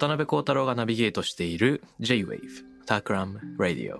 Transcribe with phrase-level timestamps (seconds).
[0.00, 2.38] 渡辺幸太郎がナビゲートしている J-Wave
[2.86, 3.98] タークラム Radio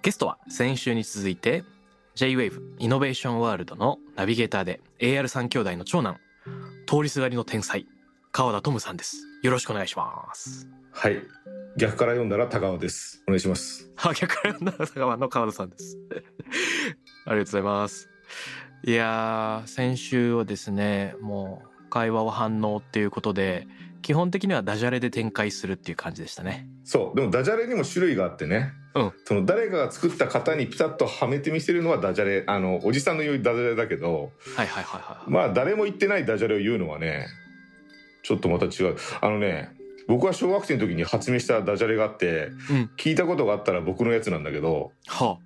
[0.00, 1.62] ゲストは先週に続いて
[2.14, 6.16] J-Wave イノベーションワールドのナビゲーターで AR3 兄弟の長男
[6.86, 7.86] 通りすがりの天才
[8.32, 11.22] 川田トムさんですよろしくお願いしますはい。
[11.76, 13.22] 逆から読んだら高尾です。
[13.26, 13.90] お願いします。
[13.96, 15.98] あ逆から読んだら佐川の川田さんです
[17.26, 18.08] ありがとうございます
[18.84, 23.66] いやー先週はですねもう会話は反応っていうことで
[24.04, 27.16] 基本的にはダジャレで展開するっていう感じでしたねそう。
[27.16, 28.72] でもダジャレにも種類があってね。
[28.94, 32.44] うんその誰かが作った型にピタッとはめてみせるのはダジャレ。
[32.46, 37.26] あの、おじさんの言うダジャレだけど、はいはいはいはいまあ誰も言ってないダジャレを言うのはね、
[38.22, 38.96] ちょっとまた違う。
[39.22, 39.70] あのね、
[40.06, 45.38] 僕は小学生の時に発明したダジャレがあって、うん聞いたことがあったら僕のやつなんだけど、は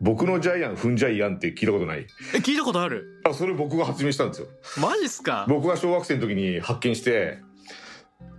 [0.00, 2.00] 僕のジャイアン踏んじゃいやんって聞いたことない？
[2.00, 3.22] あえ聞いたことある？
[3.24, 4.48] あ、それ僕が発明したんですよ。
[4.80, 5.46] マジっすか？
[5.48, 7.38] 僕が小学生の時に発見して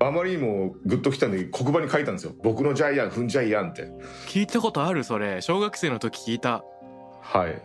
[0.01, 3.91] あまりにもグッときたんで黒板に書いたんですよ「僕のジャイアン踏んじゃいやん」って。
[4.27, 5.41] 聞いたことあるそれ。
[5.41, 6.63] 小学生の時聞いた。
[7.21, 7.61] はい。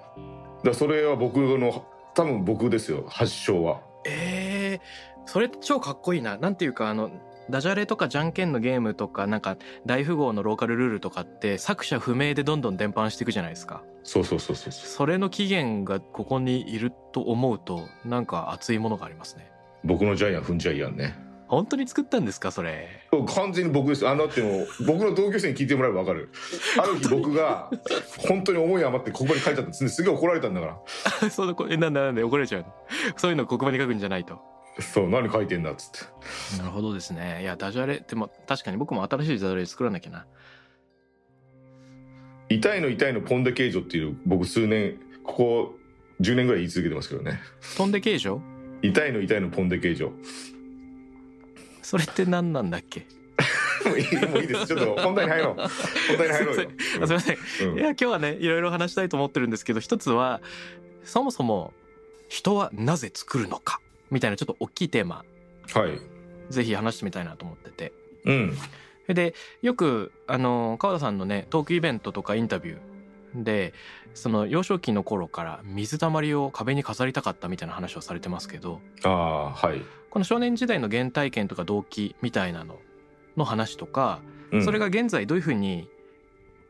[0.65, 3.05] だそれは僕の多分僕ですよ。
[3.09, 3.81] 発祥は。
[4.07, 6.37] えー、それ超かっこいいな。
[6.37, 7.11] なんていうかあの
[7.51, 9.57] ダジャレとかじゃんけんのゲームとかなんか
[9.87, 13.83] 大富豪のローカルルールとかって作者不明でどんどん伝播していくじゃないですか。
[14.03, 14.89] そうそうそうそうそう。
[14.89, 19.51] それの起源がここにいると思うとなんか熱いものがありますね。
[19.85, 21.24] 僕のジャイアン踏んじゃいやんね
[21.55, 22.89] 本当に作ったんですかそれ？
[23.35, 24.07] 完全に僕です。
[24.09, 26.31] あのだってもう僕の同級生に聞いてもらえば分かる。
[26.79, 27.71] ある日僕が
[28.29, 29.89] 本当に思い余って黒板に書いたんです。
[29.89, 30.81] すげえ怒られたんだか
[31.23, 31.31] ら。
[31.31, 32.75] そのえなんだなんで怒られちゃうの？
[33.17, 34.41] そういうの黒板に書くんじゃないと。
[34.81, 35.91] そう何書いてんだっつっ
[36.57, 36.59] て。
[36.59, 37.43] なるほどですね。
[37.43, 40.27] いやダジャレでも確かに僕も新しいダジャレ作らなきゃな。
[42.49, 45.75] 痛いの痛いのポンデケージョっていう僕数年ここ
[46.21, 47.41] 10年ぐらい言い続けてますけどね。
[47.77, 48.41] 飛んで形状
[48.83, 50.11] 痛いの痛いのポンデケージョ
[51.85, 53.07] それって何なんだっけ？
[53.85, 54.67] もういいもういいです。
[54.67, 55.55] ちょっと本題に入ろう。
[55.57, 56.71] 本題に入ろうよ。
[57.03, 57.37] あすいません。
[57.71, 57.79] うん。
[57.79, 60.41] いや今日はねいろいろ話したいと思ってるんですけど一つは
[61.05, 61.73] そもそも
[62.29, 63.81] 人はなぜ作るのか
[64.11, 65.25] みたいなちょっと大きいテーマ。
[65.73, 66.01] はい。
[66.51, 67.93] ぜひ話してみたいなと思ってて。
[68.25, 68.57] うん。
[69.09, 73.75] でよくあの川田さんのねトークイベントとかインタビューで
[74.15, 78.81] その幼少期の頃から水たまりを壁に飾りたかったみたいな話をされてますけど。
[79.03, 79.83] ああはい、
[80.15, 82.79] この少年時代の原体験とか動機みたいなの
[83.37, 84.21] の話とか、
[84.53, 85.89] うんそれが現在どういうふうに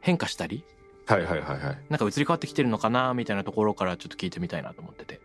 [0.00, 0.64] 変化したり
[1.04, 5.20] はいはいはいはいなんか移り変わってきてるのかなみたいなところからちょっと聞いてみたいなと思ってて。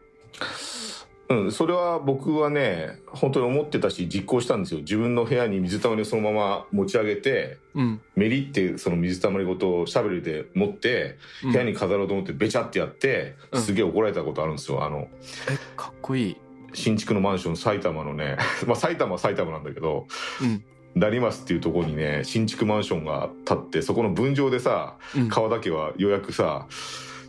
[1.29, 8.01] うん、それは僕はね本当に思ってたし実行したんですよ自分の部屋に水たまりをそのまま持ち上げてうん。
[8.17, 15.07] メリってその水たまりごとシャベルで持って部屋に飾ろうと思ってベチャってやって、うんすげえ怒られたことあるんですよあの
[15.49, 16.37] え、かっこいい。
[16.73, 18.37] 新築のマンション埼玉のね
[18.67, 20.07] まあ埼玉は埼玉なんだけど
[20.41, 20.63] うん。
[20.95, 25.29] 成増っていうところにね新築マンションが建ってそこの分譲でさうん。
[25.29, 26.67] 川田家はようやくさ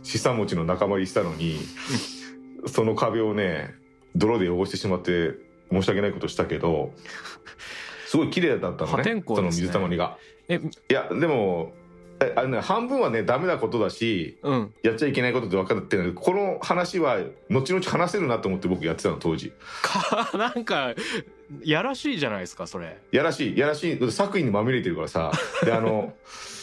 [0.03, 1.59] 資産持ちの仲間入りしたのに、
[2.65, 3.75] その壁をね
[4.15, 5.35] 泥で汚してしまって
[5.71, 6.91] 申し訳ないことしたけど
[8.07, 10.17] すごい綺麗だったの破ねその水たまりが。
[10.47, 11.80] え、いやでもえ
[12.35, 14.73] あの、ね、半分はねダメなことだしうん。
[14.83, 17.19] やっちゃいけないことって分かってるんだけどこの話は
[17.49, 19.51] 後々話せるなと思って僕やってたの当時。
[19.81, 20.93] か、 なんか、
[21.63, 22.97] やらしいじゃないですか、それ。
[23.11, 25.31] やらしいやらしい作品にまみれてるからさ
[25.65, 26.13] であの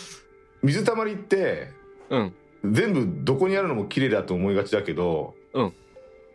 [0.62, 1.68] 水たまりって
[2.10, 2.32] うん。
[2.64, 5.72] 全部どこにあるのも綺麗だと思いがちだけど、うん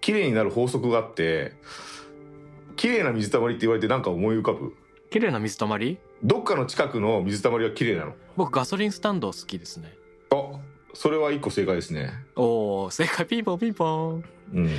[0.01, 1.53] 綺麗になる法則があって
[2.75, 4.73] 綺麗な水たまりって言われてなんか思い浮かぶ？
[5.09, 5.97] 綺麗な水たまり？
[6.23, 8.13] どっかの近くの水たまりは綺麗なの？
[8.37, 9.93] 僕ガソリンスタンド好きですね。
[10.31, 10.59] あ
[10.93, 12.11] それは一個正解ですね。
[12.35, 13.25] おお正解。
[13.25, 14.23] ピンポンピンポン。
[14.53, 14.69] うん。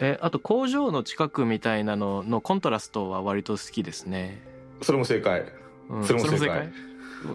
[0.00, 4.42] え、あと工場の近くみたいなののコントラストは割と好きですね。
[4.82, 5.44] それも正解。
[5.90, 6.72] うんそれも正解。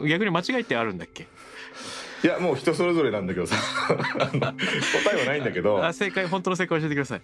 [0.08, 1.28] 逆に間違いってあるんだっけ？
[2.24, 3.56] いやもう人それぞれなんだけどさ。
[4.34, 4.54] 答
[5.16, 5.86] えはないんだけど。
[5.86, 6.26] あ正解。
[6.28, 7.22] 本当の正解教えてください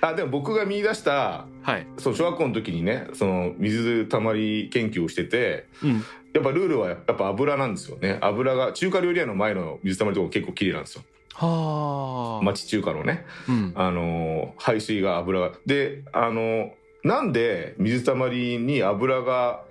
[0.00, 1.86] あでも僕が見出したはい。
[1.98, 6.04] その小学校の時にねその水たまり研究をしててうん。
[6.34, 8.18] やっぱルールはやっぱ油なんですよね。
[8.20, 11.04] 油が中華料理屋の前の水たまりとか結構綺麗なんですよ。
[11.34, 13.24] はあ、町中華のね。
[13.48, 13.72] うん。
[13.76, 15.40] あの排水が油。
[15.40, 16.72] がであの
[17.04, 19.62] なんで水たまりに油が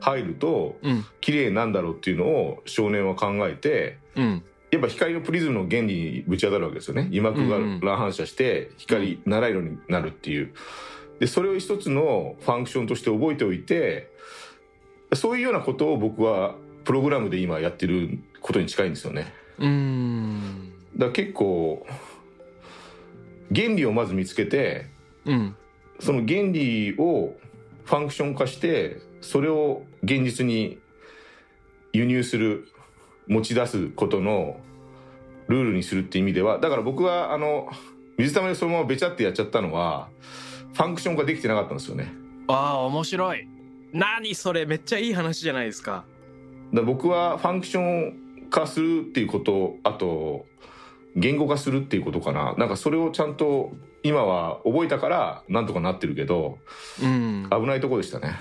[0.00, 1.04] 入るとうん。
[1.20, 7.08] 綺麗なんだろうっていうのを少年は考えてうんやっぱ光のプリズムの原理にぶち当たるわけですよね。
[7.12, 10.52] 油膜が乱反射して光七色になるっていう。
[11.18, 14.10] でそれを一つのファンクションとして覚えておいて
[15.12, 19.32] そういうようなことを僕はプログラムで今やってることに近いんですよね。
[19.58, 20.72] うーん。
[20.96, 21.86] だ結構
[23.54, 24.86] 原理をまず見つけて
[25.24, 25.56] うん。
[25.98, 27.34] その原理を
[27.84, 30.78] ファンクション化してそれを現実に
[31.92, 32.68] 輸入する
[33.30, 34.60] 持ち出すことの
[35.48, 37.70] ルールにするって意味ではだから僕はあの
[38.18, 40.08] 水溜りそのままべちゃってやっちゃったのは
[40.74, 42.12] ファンクション化できてなかったんですよね。
[42.48, 43.48] ああ面白い。
[43.92, 46.04] 何それめっちゃいい話じゃないですか。
[46.74, 50.46] だ僕はファンクション化するっていうことあと
[51.16, 52.54] 言語化するっていうことかな。
[52.58, 53.72] なんかそれをちゃんと
[54.02, 56.58] 今は覚えたからなんとかなってるけど
[57.02, 57.48] うん。
[57.50, 58.34] 危ないとこでしたね。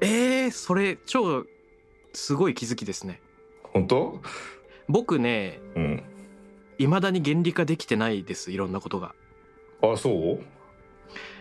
[0.00, 1.44] えー、それ超
[2.12, 3.20] すごい気づきですね
[3.72, 4.20] 本当？
[4.88, 6.02] 僕ねうん。
[6.78, 9.14] 未だに原理化できてないですいろんなことが。
[9.82, 10.40] あそう？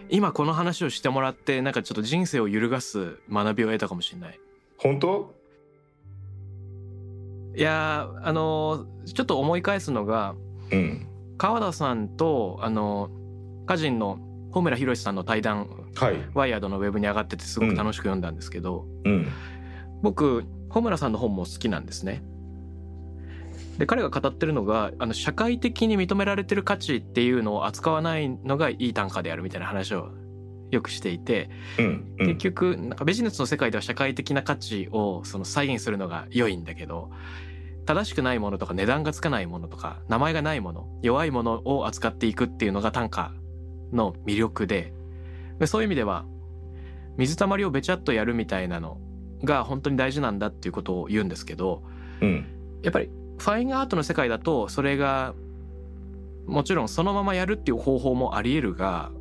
[0.09, 4.39] 今この話をしてもらってなんかちょっと人生を揺るがす学びを得たかもしれない。
[4.77, 5.33] 本当？
[7.55, 10.35] いやーあのーちょっと思い返すのが
[10.71, 11.07] うん。
[11.37, 13.09] 川田さんとあの
[13.65, 14.19] 歌人の
[14.51, 16.15] 穂村博さんの対談はい。
[16.33, 19.27] ワイヤードのウェブに上がっててすごく楽しく読んだんですけど、うん。
[20.01, 22.23] 僕穂村さんの本も好きなんですね。
[23.77, 30.09] で彼が語ってるのがあの社会的に認められてる価値っていうのを扱わないのがいい単価であるみたいな話を
[30.71, 37.09] よくしていて、うんうん結局なんかビジネスの世界では社会的な価値をその再現するのが良いんだけど
[37.85, 43.33] 正しくないものとか値段がつかないものとか名前がないもの弱いものを扱っていくっていうのが単価
[43.91, 44.93] の魅力で
[45.59, 46.25] でそういう意味では
[47.17, 48.99] 水たまりをべちゃっとやるみたいなの
[49.43, 51.83] が本当に大事なんだっていうことを言うんですけど
[52.21, 52.45] うん。
[52.83, 55.33] やっぱりファインアートの世界だとそれが
[56.45, 59.11] もちろんそのままやるっていう方法もあり得るが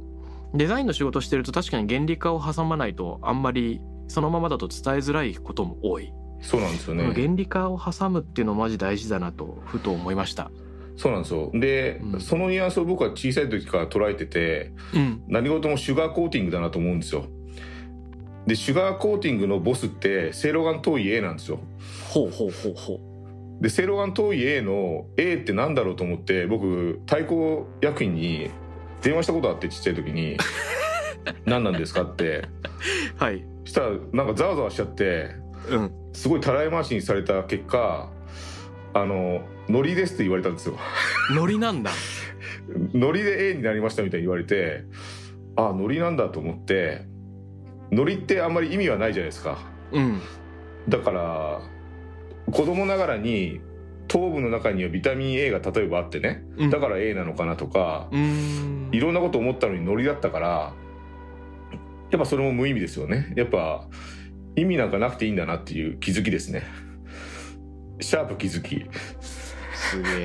[0.54, 6.12] デザインの仕事してると確かに原理化を挟まないとあんまりそのままだと伝えづらいことも多い、
[6.42, 7.12] そうなんですよね。
[7.14, 10.50] 原理化を挟むっていうのマジ大事だなとふと思いました。
[10.96, 11.50] そうなんですよ。
[11.54, 12.20] で、うん。
[12.20, 15.22] そのニュアンスを僕は小さい時から捉えててうん。
[15.28, 17.26] 何事もシュガーコーティングだなと思うんですよ
[18.50, 21.60] でシュガーコーティングのボスってセイロガン遠い A なんですよ。
[22.08, 23.62] ほうほうほうほう。
[23.62, 28.50] でセイロガン遠い A の A ってなんだろうと思って僕対抗役員に
[29.02, 30.36] 電話したことあってちっちゃい時に
[31.46, 32.42] 「何なんですか?」って。
[33.18, 33.44] はい。
[33.66, 35.28] したらなんかざわざわしちゃって
[35.70, 35.92] うん。
[36.12, 38.10] すごいたらい回しにされた結果
[38.94, 40.76] あの「ノリです」って言われたんですよ。
[41.36, 41.92] ノリなんだ。
[42.94, 44.82] ノリで A になりましたみたいに言われて
[45.54, 47.08] あノリなんだと思って
[47.92, 49.58] ノリってあんまり意味はないじゃないですか。
[49.92, 50.20] うん。
[50.88, 51.60] だから
[52.52, 53.60] 子供ながらに
[54.08, 56.44] 糖分の中にはビタミン A が例えばあってね。
[56.56, 56.70] うん。
[56.70, 60.72] だから A なのかなとかいろんなこと思ったのにノリだったから
[62.10, 63.32] やっぱそれも無意味ですよね。
[63.36, 63.86] やっぱ
[64.56, 66.64] 意味なんかなくていいんだなっていう気づきですね。
[68.00, 68.86] シャープ気づき。
[69.74, 70.24] すげえ。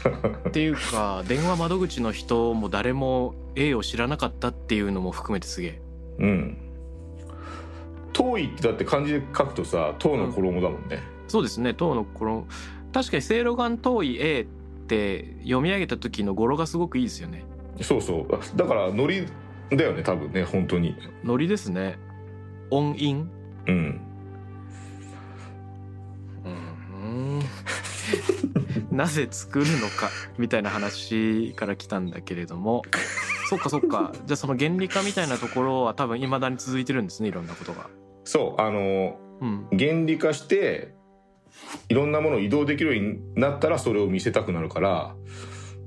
[0.48, 5.80] っていうか電話窓口の人も誰も A を知らなかったっていうのも含めてすげえ
[6.20, 6.56] うん。
[8.12, 12.46] 遠いってだって漢字で書くとさ塔の衣だもんね、そうですね唐の頃
[12.92, 14.46] 確かに「セイロガン遠い A」っ
[14.86, 17.44] て読み上げた時の語呂がすごくいいですよね。
[17.80, 18.56] そうそう。
[18.56, 19.24] だからノリ
[19.70, 20.96] だよね多分ね本当に。
[21.22, 21.98] ノリですね。
[22.70, 23.30] 音韻。
[23.68, 24.00] うん。
[26.44, 27.40] うん。
[28.90, 32.82] なぜ作るのかみたいな話から来たんだけれども
[33.50, 34.12] そっかそっか。
[34.26, 37.90] じゃあその原理化みたいなところは多分未だに続いてるんですねいろんなことが。
[38.22, 39.66] そうあのうん。
[39.76, 40.94] 原理化して
[41.88, 45.16] いろんなものを移動できるようになったらそれを見せたくなるから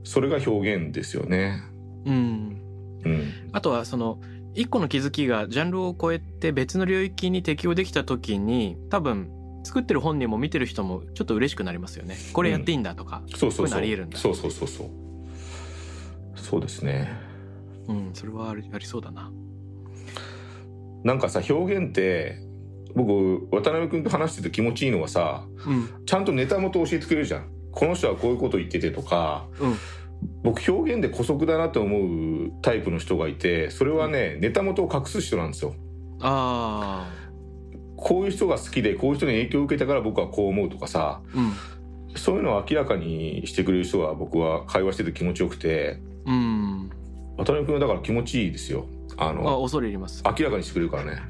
[0.03, 1.63] それが表現ですよね。
[2.05, 2.61] うん。
[3.05, 3.31] うん。
[3.53, 4.19] あとはその
[4.53, 9.31] 一個の気づきがジャンルを超えて別の領域に適用できた時に多分
[9.63, 12.17] 作ってる本人も見てる人もちょっと嬉しくなりますよね。
[12.33, 13.67] これやっていいんだとか、こういうのそうそう。
[13.69, 14.19] そうありえるんだ。
[14.19, 15.03] そうそうそうそう。
[16.35, 17.32] そうですね
[17.87, 18.09] うん。
[18.13, 19.31] それはありありそうだな。
[21.03, 22.37] なんかさ表現って
[22.95, 26.05] 僕渡辺君と話してて気持ちいいのはさうん。
[26.05, 27.49] ちゃんとネタ元教えてくれるじゃん。
[27.71, 29.75] この人はこういうこと言っててとかうん。
[30.43, 35.75] 僕表現で姑息だなと思うタイプの人がいてそれはねネタ元を隠す人なんですよ。
[36.21, 37.09] あ
[37.97, 41.53] こういう人が好きでこういう人に影響を受けたから僕はこう思うとかさあうん。
[42.15, 45.99] そういうのを明らかにしてくれる人は僕は会話してて気持ちよくて。
[46.25, 46.89] うん
[47.37, 48.85] 渡辺君はだから気持ちいいですよ。
[49.17, 50.23] ああの恐れ入ります。
[50.25, 51.21] 明らかにしてくれるからね。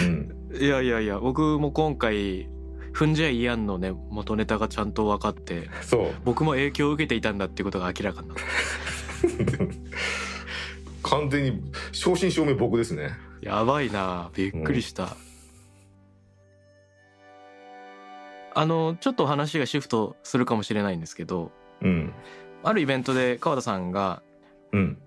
[0.00, 0.36] うん。
[0.60, 2.48] いやいやいや僕も今回
[2.92, 6.10] 踏んじゃいやんのね元ネタがちゃんと分かってそう。
[6.24, 8.44] 僕も影響を受けていたんだっていうことが明らかになった。
[11.08, 13.10] 完全に正真正銘僕ですね。
[13.40, 14.30] やばいな。
[14.34, 15.16] びっくりした、
[18.54, 22.12] あのちょっと話がシフトするかもしれないんですけどうん。
[22.64, 24.22] あるイベントで川田さんが
[24.72, 24.98] うん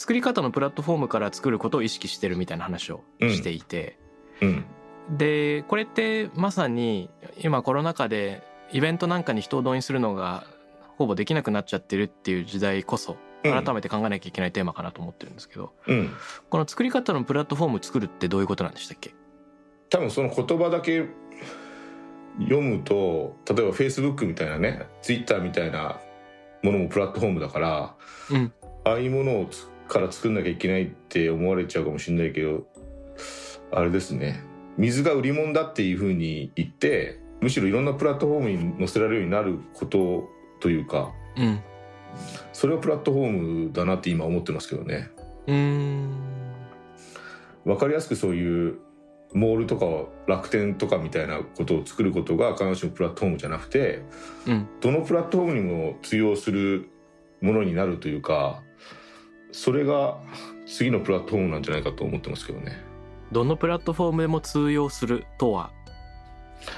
[0.00, 3.98] 作り方のプラットフォームから作ることを意識してるみたいな話をしていて、
[4.40, 4.64] うん。
[5.10, 8.42] でこれってまさに今コロナ禍で
[8.72, 10.46] イベントなんかに人を動員するのが
[10.96, 13.52] ほぼできなくなっちゃってるっていう時代こそうん。
[13.52, 16.10] 改めて考えなきゃいけないテーマかなと思ってるんですけど、うん。
[16.48, 19.14] この作り方のプラットフォーム作るってどういうことなんでしたっけ？
[19.90, 21.04] 多分その言葉だけ
[22.38, 26.00] 読むと例えば Facebook みたいなね Twitter みたいな
[26.62, 27.94] ものもプラットフォームだから
[28.30, 28.50] うん。
[28.84, 32.66] ああいうものをつから作んなきゃいけないって思われちゃうかもしれないけど
[33.72, 34.42] あれですね。
[34.78, 40.28] 水が売り物だっていうふうに言ってむしろいろんなプラットフォームに載せられるようになること
[40.60, 41.60] というかうん。
[42.52, 43.30] それはプラットフォー
[43.66, 45.10] ムだなって今思ってますけどね。
[45.46, 46.10] うーん。
[47.64, 48.78] 分かりやすくそういう
[49.32, 49.86] モールとか
[50.26, 54.02] 楽天とかみたいなことを作ることが必ずしもプラットフォームじゃなくて
[54.46, 56.88] うんどのプラットフォームにも通用する
[57.40, 58.62] ものになるというか
[59.52, 60.18] それが
[60.66, 62.80] 次のプラットフォームなんじゃないかと思ってますけどね。
[63.32, 65.70] どのプラットフォームでも通用するとは？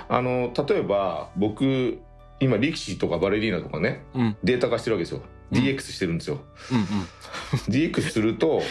[0.09, 1.99] あの例えば僕
[2.41, 4.21] 今力士とかバレリーナとかねうん。
[4.23, 5.23] うんデータ化してるわけですよ。
[5.53, 5.59] うん。
[5.59, 6.87] DX してるんですよ、うん
[7.69, 8.63] DX すると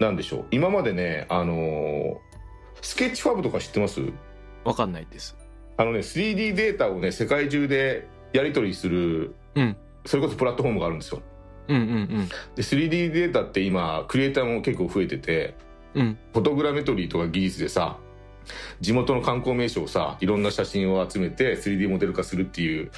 [0.00, 0.44] 何でしょう。
[0.50, 2.20] 今までねあの
[2.82, 4.00] スケッチファブとか知ってます？
[4.64, 5.36] わかんないです。
[5.76, 9.76] あのね 3D データをね世界中でやり取りするうん。
[10.06, 11.22] それこそプラットフォームがあるんですよ
[11.68, 15.54] うんうんで 3D データって今クリエイターも結構増えてて
[15.94, 16.02] うん。
[16.02, 17.98] うんフォトグラメトリーとか技術でさ
[18.80, 22.90] 地元の観光名所をさいろんな写真を集めて 3D モデル化するっていう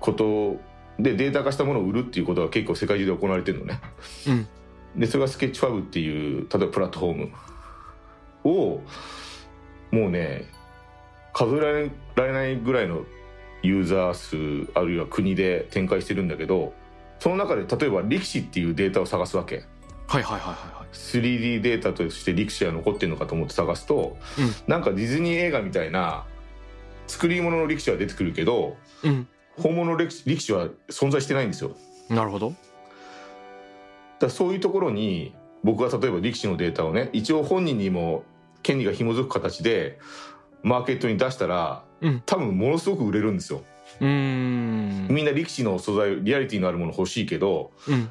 [0.00, 0.56] こと
[0.98, 3.80] でデータ化したものを売るっていうことが結構世界中で行われてるのね。
[4.26, 4.48] うん。
[5.00, 7.32] でそれがスケッチファブっていう例えばプラットフォーム
[8.44, 8.80] を
[9.92, 10.46] もうね
[11.32, 13.04] 数えられないぐらいの
[13.62, 16.72] ユーザー数あるいは国で展開してるんだけど
[17.18, 19.64] その中で例えば力士っていうデータを探すわけ。
[20.06, 20.88] はいはいはいはいはい。
[20.92, 24.54] 3D データとして力士は残ってるのかと思って探すと、うん。
[24.66, 26.24] なんかディズニー映画みたいな
[27.06, 29.28] 作り物の力士は出てくるけどうん。
[29.58, 31.76] 本物の力士力士は存在してないんですよ。
[32.08, 32.54] なるほど。
[34.20, 38.24] らそういうところに僕が例えば力士のデータをね一応本人にも
[38.62, 39.98] 権利が紐づく形で
[40.62, 42.22] マーケットに出したらうん。
[42.24, 43.62] 多分ものすごく売れるんですよ
[44.00, 45.08] うーん。
[45.08, 48.10] みんな力士の素材リアリティのあるもの欲しいけどうん。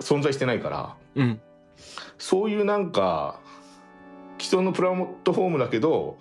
[0.00, 1.40] 存在してないからうん。
[2.18, 3.40] そういうなんか
[4.38, 6.18] 既存のプラットフォームだけど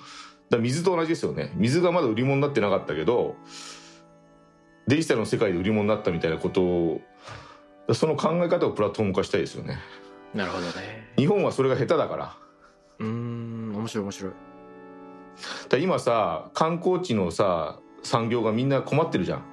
[0.49, 1.51] だ水と同じですよね。
[1.55, 3.35] 水がまだ売り物になってなかったけど
[4.87, 7.01] デジタルの世界で売り物になったみたいなことを
[7.93, 9.79] その考え方をプラットフォーム化したいですよね。
[10.33, 11.13] なるほどね。
[11.17, 12.37] 日本はそれが下手だから。
[12.99, 13.75] うーん。
[13.75, 14.33] 面白い面白い。
[15.69, 19.43] だ今さ観光地のさ産業がみんな困ってるじゃん。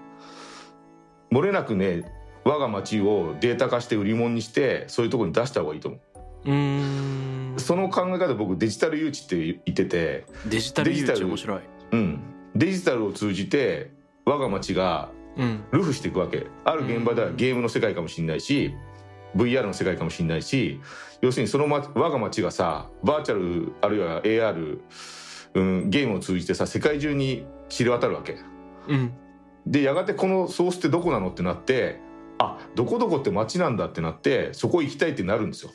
[1.32, 2.04] 漏れなくね
[2.44, 5.98] 我が町をデータ化して売り物にしてそういうところに出した方がいいと思
[6.44, 6.48] う。
[6.48, 7.54] ーん。
[7.56, 10.26] うその考え方僕デジタル誘致って言ってて。
[10.46, 11.60] デジタル誘致面白い。
[11.92, 12.20] うん、
[12.54, 13.90] デジタルを通じて
[14.24, 15.64] 我が町がうん。
[15.70, 16.46] ルフしていくわけ。
[16.64, 18.74] ある現場ではゲームの世界かもしれないし
[19.36, 20.80] VR の世界かもしれないし
[21.20, 24.78] 要するにその、ま、我が町がさバーチャルあるいは AR、
[25.54, 28.36] うん、ゲームを通じてさ世界中に知れ渡るわけ。
[28.88, 29.12] うん。
[29.66, 32.00] でやがてこのソースってどこなのってなって
[32.38, 35.70] あどこどこって町なんだってなってそこ行きたいってなるんですよ。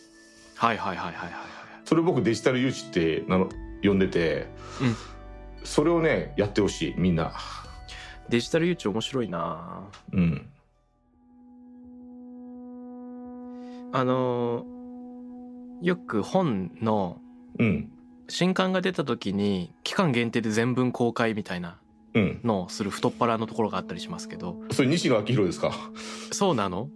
[0.56, 1.42] はいはいはいはいはいはい
[1.86, 3.50] それ僕デジタル誘致ってなの
[3.84, 4.48] 呼んでて、
[4.80, 4.96] うん。
[5.64, 7.34] それをねやってほしいみんな。
[8.30, 9.88] デジタル誘致面白いな。
[10.14, 10.50] うん。
[13.92, 14.66] あの
[15.82, 17.20] よく本の
[17.58, 17.92] うん。
[18.30, 24.58] 新刊が出た時に期間限定で全文公開みたいなうんのをする太っ腹のところがあったりしますけど。
[24.72, 25.72] それ西野昭弘ですか？
[26.32, 26.90] そうなの？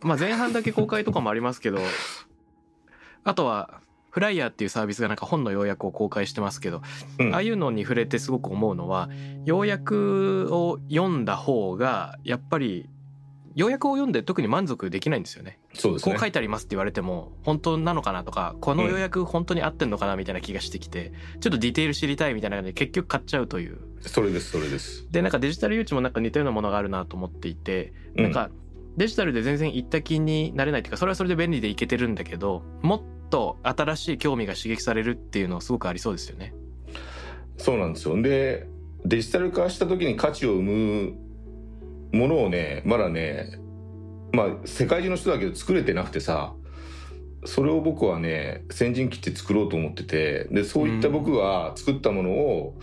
[0.00, 1.78] まあ前半だけ公開とかもありますけど。
[3.24, 6.82] あとはフライヤーっていうサービスがなんか本の要約を公開してますけど、
[7.18, 7.34] うん。
[7.34, 9.10] ああいうのに触れてすごく思うのは
[9.44, 12.88] 要約を読んだ方がやっぱり
[13.54, 15.57] 要約を読んで特に満足できないんですよね。
[15.74, 16.12] そうですね。
[16.12, 23.78] こう書いてありますって言われても本当なのかなとかこの要約本当に合ってんのかなみたいな気がしてきてちょっとディテール知りたいみたいなので結局買っちゃうという。
[24.00, 25.06] それですそれです。
[25.10, 28.24] でなんかデジタル誘致もなんか似たようなものがあるなと思っていてうん。
[28.24, 28.50] なんか
[28.96, 36.54] デジタルで全然行った気になれないっていうかそれはそれで便利でいけてるんだけどもっと新しい興味が刺激されるっていうのはすごくありそうですよね。
[37.58, 38.20] そうなんですよ。
[38.20, 38.66] で
[39.04, 41.14] デジタル化した時に価値を生む
[42.12, 43.60] ものをねまだね
[44.32, 46.54] まあ世界中の人だけど作れてなくてさ
[47.44, 52.78] それを僕はね先陣切って作ろうと思っててでそういった僕が作ったものを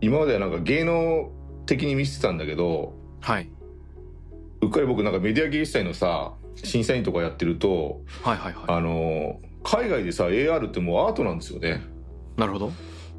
[0.00, 1.30] 今まではなんか芸能
[1.66, 3.50] 的に見せてたんだけどはい、
[4.62, 11.82] うっかり僕なんかメディア芸術祭のさ審査員とかやってるとはいはいはあの海外でさ AR ってもうアートなんですよね。
[12.36, 12.72] いなるほど。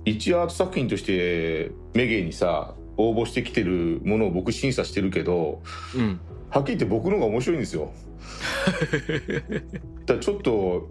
[0.05, 5.61] 一アート作品としてメゲにさ応募してきてるものを僕審査してるけど
[5.95, 6.19] うん。
[6.49, 7.91] はっきり言って僕の方が面白いんですよ。
[10.05, 10.89] だちょっと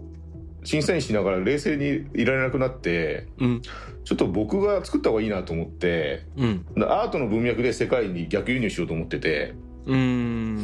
[0.63, 3.61] 審査員しながら冷静にいられなくなってうん。
[4.03, 6.65] ちょっと僕が作った方がいいなと思ってうん。
[6.79, 9.53] アートの文脈で世界に逆輸入しようと思ってて
[9.85, 10.63] うーん。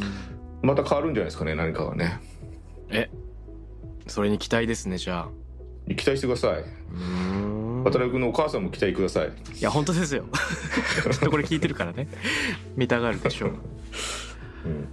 [0.62, 2.20] また変わるんじゃないですかね何かがね。
[2.90, 3.08] え？
[4.06, 5.28] それに期待ですねじゃあ。
[5.96, 6.64] 期待してください。
[7.84, 9.28] 渡辺君のお母さんも期待ください。
[9.28, 10.24] いや本当ですよ。
[11.10, 12.08] きっとこれ聞いてるからね。
[12.76, 13.50] 見たがるでしょう。
[14.66, 14.88] うん。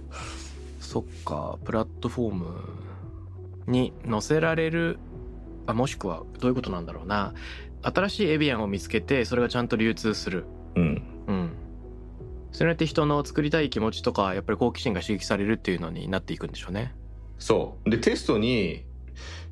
[0.80, 1.58] そっか。
[1.64, 2.46] プラットフォーム
[3.66, 4.98] に載せられる
[5.66, 7.34] あもしくはどういうことなんだろうな。
[7.82, 10.46] 新しいエビアンを見つけてそれがちゃんと流通する。
[10.76, 11.02] うん。
[11.26, 11.50] うん。
[12.52, 16.94] それによって人の作りたい気持ちとかやっぱり好奇心が刺激されるっていうのになっていくんでしょうね。
[17.38, 17.90] そう。
[17.90, 18.84] でテストに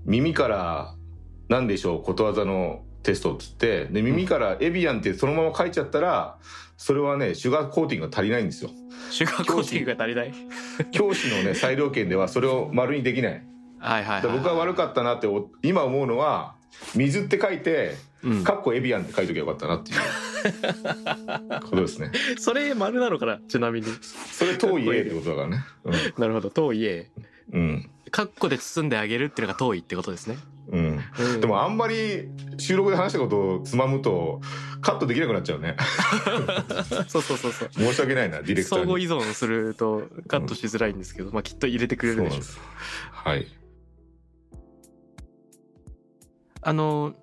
[0.05, 0.95] 耳から
[1.49, 6.39] 何でしょうことわざのテストっつってで耳からエビアンってそのまま書いちゃったら
[6.77, 8.71] それはねシュガーコーティングが足りないんですよ。
[9.11, 10.33] シュガーコーティングが足りない？
[10.91, 13.43] 教師のね 裁量権ではそれを丸にできない。
[13.79, 16.55] はいはい僕は悪かったなってお今思うのは
[16.95, 18.45] 水って書いてうん。
[18.45, 21.61] かっこエビアンって書いときゃよかったなっていう。
[21.69, 22.11] ことですね。
[22.39, 23.39] それ丸なのかな？
[23.47, 23.87] ちなみに。
[24.33, 25.65] それ遠い A ってことだからね。
[26.17, 27.11] なるほど遠いえ
[27.53, 27.91] うん、うん。
[28.11, 30.39] カッコで包んであげるっていうのが遠いってことですね、
[30.75, 34.41] うん、うんでもあんまり収録で話したことをつまむと
[34.81, 35.77] カットできなくなっちゃうね。
[37.09, 37.71] そうそうそうそう。
[37.73, 38.85] 申し訳ないなディレクターに。
[38.85, 42.43] 相互依存するとカットしづらいんですけど、まあきっと入れてくれるでしょう。
[43.13, 43.47] はい。
[46.61, 47.15] あの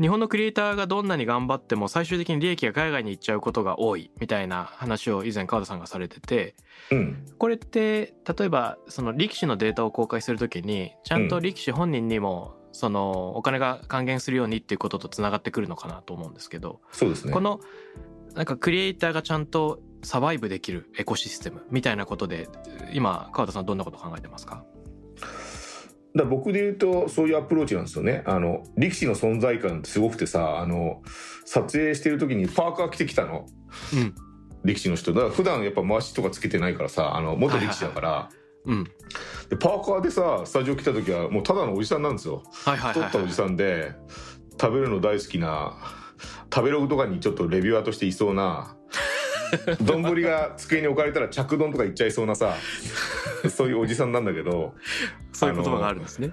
[0.00, 6.56] 日本のクリエイターがどんなに頑張っても最終的に利益が海外に行っちゃうことが多いみたいな話を以前川田さんがされてて
[6.90, 7.26] うん。
[7.38, 17.32] これって例えばその力士のデータを公開するときにちゃんと力士本人にもそのお金が還元するようにっていうこととつながってくるのかなと思うんですけど、そうですね。
[17.32, 17.60] この
[18.34, 22.48] なんかクリエイターがちゃんとサバイブできるエコシステムみたいなことで
[22.92, 24.64] 今川田さんどんなこと考えてますか？
[26.16, 28.22] だ僕で言うとそういうアプローチなんですよね。
[28.26, 31.02] あの力士の存在感ってすごくてさあの
[31.44, 33.46] 撮影してる時にパーカー着てきたの。
[33.92, 34.14] うん。
[34.64, 35.12] 力士の人。
[35.12, 38.28] だから普段やっぱ回しとかつけてないからさあの元力士だから、
[38.64, 38.84] うん。
[39.50, 42.44] でパーカーでさスタジオ来た時はもうただのおじさんなんですよ。
[42.64, 43.92] はい、はい太ったおじさんで
[44.60, 45.76] 食べるの大好きな
[46.52, 48.76] 食べログとかにちょっとレビュアーとしていそうな
[49.82, 52.54] 丼が机に置かれたら着丼とか言っちゃいそうなさ
[53.50, 54.74] そういうおじさんなんだけど
[55.32, 56.30] そういう言葉があるんですね。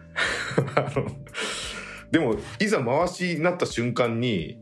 [2.12, 4.58] でもいざ回しになった瞬間に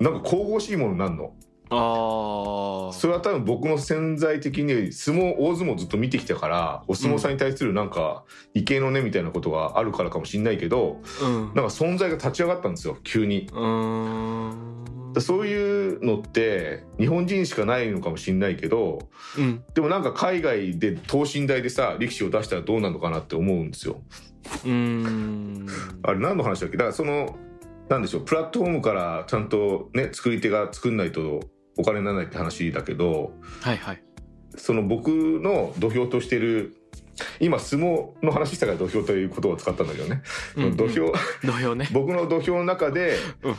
[0.00, 1.34] なんか神々しいものになるの？
[1.74, 11.44] ああそれは多分僕の潜在的に相撲大相撲ずっと見てきたからお相撲さんに対するなんか畏敬の念みたいなことがあるからかもしれないけどうん。
[11.46, 13.48] なんか存在が立ち上がったんですよ急に。
[13.52, 18.98] うそういうのって日本人しかないのかもしれないけど
[19.38, 19.62] うん。
[19.74, 24.00] でもなんか海外で等身大でさ力士を出したらどうなのかなって思うんですよ。
[24.64, 25.66] うーん。
[26.02, 26.76] あれ何の話だっけ？
[26.76, 27.36] だからその
[27.88, 31.40] なんでしょうプラットフォームからちゃんとね作り手が作んないと
[31.76, 34.02] お金にならないって話だけどはいはい。
[34.56, 36.76] その僕の土俵としてる
[37.40, 40.22] 今相撲の話したから土俵ということを使ったんだけどね、
[40.56, 41.12] うん土俵
[41.44, 41.88] 土俵ね。
[41.92, 43.54] 僕の土俵の中でうん。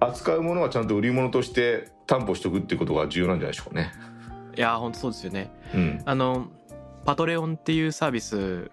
[0.00, 3.92] 扱うものはちゃんと売り物として担保しておくっていうことが重要なんじゃないでしょうかね。
[4.56, 5.50] いや本当そうですよね。
[5.74, 6.48] うん、あの
[7.04, 8.70] パトレオンっていうサービス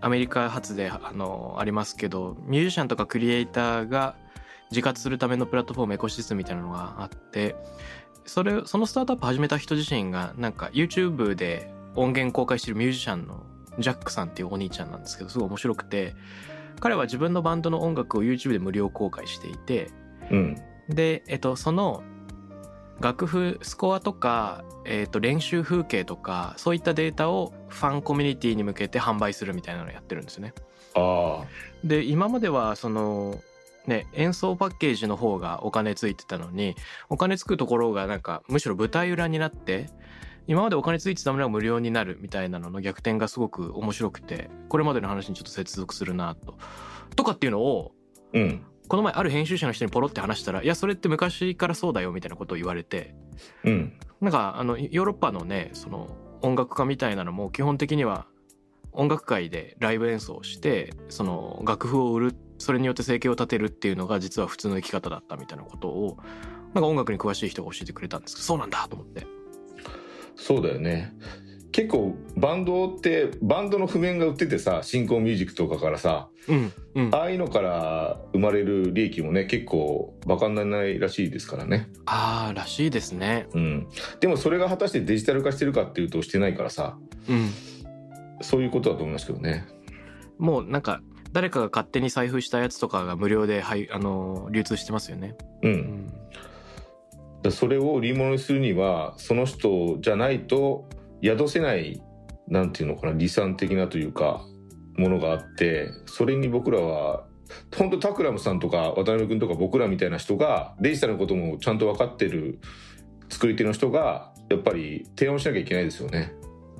[0.00, 4.16] アメリカ発であのありますけどミュージシャンとかクリエイターが
[4.70, 7.56] 自活するためのプラットフォームエコシステムみたいなのがあって
[8.26, 13.44] それそのスタートアップ始めた人自身がなんか YouTube で音源公開してるミュージシャンの
[13.78, 16.14] ジャックさんっていうお兄ちゃんなんですけどすごい面白くて
[16.80, 19.90] 彼は自分のバンドの音楽を YouTube で無料公開していて
[20.30, 20.56] うん
[20.88, 22.02] で、えっと、その
[23.00, 30.54] 楽譜スコアとか、えっと、練習風景とかそういったデータをファンコミュニティに向けて販売するみたいなのをやってるんですよね。
[30.94, 31.46] ああ
[31.84, 33.40] で今まではその
[33.86, 36.74] ね演奏パッケージの方がお金ついてたのに
[37.08, 39.88] お金つくところがなんかむしろ舞台裏になって
[40.46, 46.56] 今までお金ついてたものが無料になるみたいなのの逆転がすごく面白くてこれまでの話にちょっと接続するなと。
[47.16, 47.92] とかっていうのを
[48.32, 53.14] うんこの前ある編集者の人にポロって話したら「いやそれって昔からそうだよ」みたいなことを言われて
[53.64, 56.08] うんなんかあのヨーロッパのねその
[56.40, 58.26] 音楽家みたいなのも基本的には
[58.92, 66.18] 音楽界でライブ演奏をしてその楽譜を売るそれによって生計を立てるっていうのが実は普通の生き方だったみたいなことを
[66.74, 69.26] なんか音楽に詳しい人が教えてくれたんですけどそうなんだと思って。
[70.36, 71.12] そうだよね。
[71.70, 77.14] 結構バンドってバンドの譜面が売っててさ新興ミュージックとかからさうんうん。
[77.14, 81.88] ああいうのから生まれる利益もね結構バカにならないらしいですからね。
[82.06, 83.46] ああらしいですね。
[83.54, 83.88] うん。
[84.20, 87.50] でもそれが果たしてデジタル化してるかっていうとしてないからさうん。
[88.40, 89.66] そういうことだと思いますけどね。
[90.38, 91.00] もうなんか
[91.32, 95.36] 誰かが勝手に財布したやつとかが無料で、はい、あの流通してますよね。
[95.62, 96.12] ううんん、
[97.42, 100.88] だそれを売り物にするにはその人じゃないと
[101.22, 102.02] 宿せない
[102.48, 104.44] なんていうのかな理算的なというか
[104.96, 107.24] ものがあってそれに僕らは
[107.76, 112.58] 本当タクラムさんとか渡辺君とか僕らみたいな人がデジタルのこともちゃんと分かってる
[113.28, 116.32] 作り手の人がやっぱり提案しなきゃいけないですよね。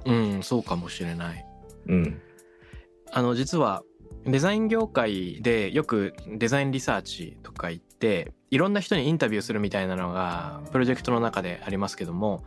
[0.04, 1.44] うん、そうかもしれない。
[1.86, 2.20] うん、
[3.12, 3.82] あの実は
[4.28, 12.44] デザイン業界でよくデザインリサーチとか言っていろんな人にインタビューするみたいなのがプロジェクトの中でありますけども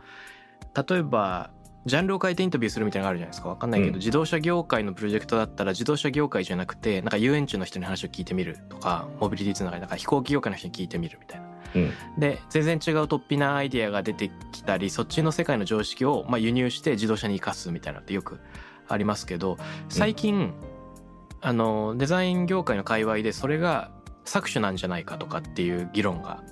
[0.74, 1.50] 例えば
[1.84, 3.48] ジャンルを変えてインタビューするみたいなのがあるじゃないですか。
[3.48, 3.98] わかんないけど、うん。
[3.98, 11.46] 自動車業界のプロジェクトだったら自動車業界じゃなくてなんか遊園地の人に話を聞いてみるとかモビリティつながりなんか飛行機業界の人に聞いてみるみたいな。
[11.74, 18.40] うん、で全然違う突飛なアイディアが出てきたりそっちの世界の常識をまあ輸入して自動車に生かすみたいなのってよく
[18.88, 19.56] ありますけど
[19.88, 20.52] 最近、
[21.42, 23.90] あのデザイン業界の界隈でそれが
[24.24, 26.42] 搾取なんじゃないかとかっていう議論が。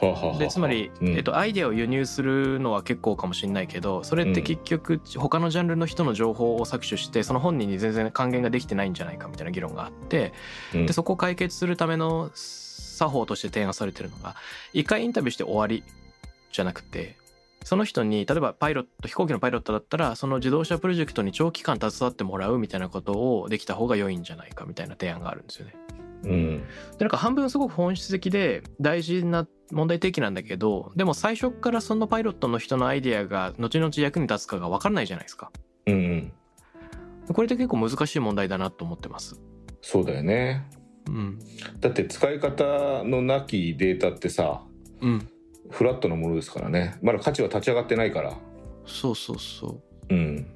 [0.00, 1.08] はあはあはあでつまり、うん。
[1.16, 10.32] えっと、アイデアを輸入するのは結構かもしれないけどそれって結局他のジャンルの人の情報を搾取してその本人に全然還元ができてないんじゃないかみたいな議論があって
[10.72, 10.86] うん。
[10.86, 14.36] でそこを解決するための作法として提案されてるのが
[14.72, 15.82] 一回インタビューして終わり
[16.52, 17.16] じゃなくて
[17.64, 25.74] その人に例えばパイロット飛行機のパイロットだったらその自動車プロジェクトに長期間携わってもらうみたいなことをできた方が良いんじゃないかみたいな提案があるんですよね。
[26.24, 26.58] うん
[26.98, 35.52] でなんか半分すごく本質的で大事な問題提起なんだけどでも最初からそのパイロットの人のアイデアが後々役に立つかが分からないじゃないですか。
[35.86, 36.32] うんうん
[37.32, 39.38] これって結構難しい問題だなと思ってます。
[39.82, 40.66] そうだよね
[41.08, 41.38] うん。
[41.80, 44.62] だって使い方のなきデータってさ
[45.00, 45.28] うん。
[45.70, 46.98] フラットなものですからね。
[47.02, 48.36] まだ価値は立ち上がってないから。
[48.86, 50.14] そうそうそう。
[50.14, 50.46] うん。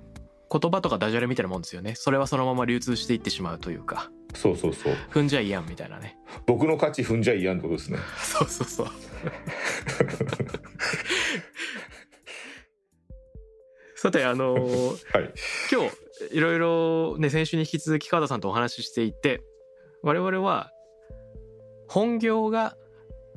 [0.50, 1.94] 言葉とかダジャレみたいなもんですよね。
[1.94, 4.10] それはそのまま流通していってしまうというか。
[4.34, 4.92] そうそうそう。
[5.10, 6.18] 踏んじゃいやんみたいなね。
[6.46, 7.98] 僕の価値踏んじゃいやんってことですね。
[8.18, 8.86] そうそうそう。
[13.96, 15.32] さてあのーはい。
[15.70, 19.42] 今日いろいろね先週に引き続き川田さんとお話ししていて
[20.02, 20.70] 我々は
[21.88, 22.76] 本業が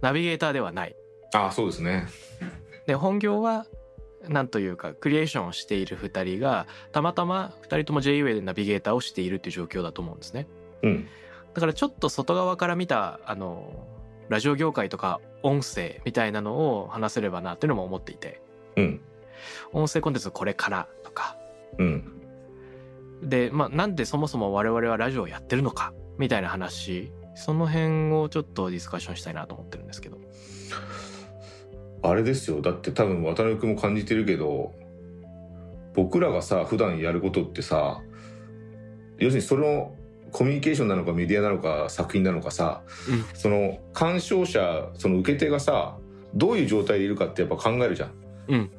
[0.02, 0.96] ナビゲーターではない
[1.34, 2.08] ああそうですね。
[2.88, 3.66] で本業は
[4.28, 10.48] なんというかクリエーションをしている2人がたまたま2人とも JUA でナビゲーターをしているっていう状況だと思うんですね。
[10.84, 11.08] うん。
[11.54, 13.88] だからちょっと外側から見たあの
[14.30, 18.42] ラジオ業界とか音声みたいなのを話せればなっていうのも思っていて。
[18.76, 19.02] うん。
[19.74, 21.38] 音声コンテンツこれからとか。
[21.78, 22.12] うん。
[23.22, 30.18] で、まあ、なんでそもそも我々はラジオをやってるのかみたいな話その辺をちょっとディスカッションしたいなと思ってるんですけど
[32.08, 32.62] あれですよ。
[32.62, 34.74] だって多分渡辺君も感じてるけど
[35.96, 38.02] 僕らがさ普段やることってさ
[39.18, 39.96] 要するにその
[40.32, 43.26] コミュニケーションなのかメディアなのか作品なのかさ、うん。
[43.34, 45.98] その鑑賞者その受け手がさ
[46.34, 48.12] どういう状態でいるかってやっぱ考えるじゃん。
[48.50, 48.72] うん。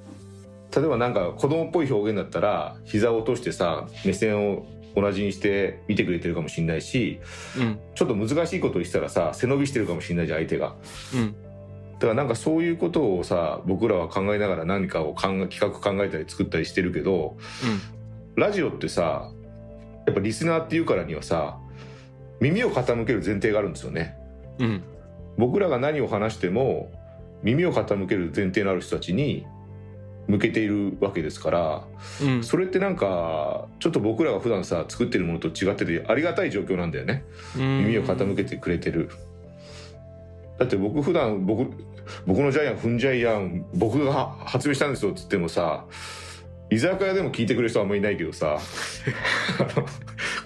[0.74, 7.20] 例えばなんか子供っぽい表現だったら膝を落としてさ目線を同じにして見てくれてるかもしれないし
[7.58, 7.80] うん。
[7.94, 10.76] ちょっと難しいことを言ってたらさ背伸びしてるかもしれないじゃん相手が。
[11.14, 11.45] うん
[11.98, 17.36] だからなんかそういうことをさ僕らは考えながら何かを企画考えたり作ったりしてるけど
[18.34, 19.30] ラジオってさ
[20.06, 21.58] やっぱリスナーっていうからにはさ
[22.40, 24.16] 耳を傾ける前提があるんですよね。
[24.58, 24.66] うん。
[24.66, 24.82] うん
[25.38, 26.90] 僕らが何を話しても
[27.42, 29.44] 耳を傾ける前提のある人たちに
[30.28, 31.84] 向けているわけですから
[32.22, 32.42] うん。
[32.42, 37.22] それってなんかちょっと僕らが普段さ作ってるものと違っててありがたい状況なんだよね。
[37.54, 39.10] 耳を傾けてくれてる
[40.58, 41.70] だって僕普段僕
[42.26, 45.84] 僕のジャイアン踏んじゃいやん僕が発明したんですよっつってもさ
[46.70, 48.58] 居酒屋でも聞いてくれる人はあんまりいないけどさ